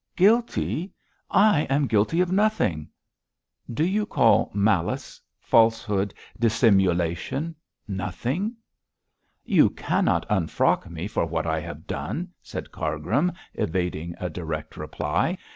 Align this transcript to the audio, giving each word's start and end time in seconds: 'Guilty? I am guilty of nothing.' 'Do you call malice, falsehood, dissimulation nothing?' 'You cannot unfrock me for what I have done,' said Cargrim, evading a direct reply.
'Guilty? 0.15 0.91
I 1.29 1.67
am 1.69 1.85
guilty 1.85 2.21
of 2.21 2.31
nothing.' 2.31 2.89
'Do 3.71 3.85
you 3.85 4.07
call 4.07 4.49
malice, 4.51 5.21
falsehood, 5.39 6.11
dissimulation 6.39 7.53
nothing?' 7.87 8.55
'You 9.45 9.69
cannot 9.69 10.25
unfrock 10.27 10.89
me 10.89 11.05
for 11.07 11.27
what 11.27 11.45
I 11.45 11.59
have 11.59 11.85
done,' 11.85 12.29
said 12.41 12.71
Cargrim, 12.71 13.31
evading 13.53 14.15
a 14.19 14.27
direct 14.27 14.75
reply. 14.75 15.37